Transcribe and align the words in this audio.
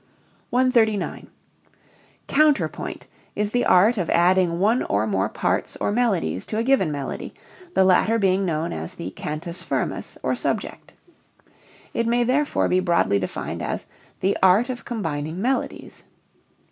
139. 0.49 1.27
Counterpoint 2.25 3.05
is 3.35 3.51
the 3.51 3.63
art 3.65 3.99
of 3.99 4.09
adding 4.09 4.57
one 4.57 4.81
or 4.85 5.05
more 5.05 5.29
parts 5.29 5.77
or 5.79 5.91
melodies 5.91 6.43
to 6.43 6.57
a 6.57 6.63
given 6.63 6.91
melody, 6.91 7.35
the 7.75 7.83
latter 7.83 8.17
being 8.17 8.43
known 8.43 8.73
as 8.73 8.95
the 8.95 9.11
"cantus 9.11 9.61
firmus," 9.61 10.17
or 10.23 10.33
subject. 10.33 10.93
It 11.93 12.07
may 12.07 12.23
therefore 12.23 12.67
be 12.67 12.79
broadly 12.79 13.19
defined 13.19 13.61
as 13.61 13.85
"the 14.21 14.35
art 14.41 14.69
of 14.69 14.85
combining 14.85 15.39
melodies." 15.39 16.03